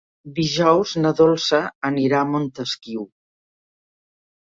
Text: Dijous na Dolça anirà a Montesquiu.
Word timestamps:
Dijous 0.37 0.93
na 1.01 1.09
Dolça 1.19 1.59
anirà 1.89 2.21
a 2.21 2.29
Montesquiu. 2.29 3.05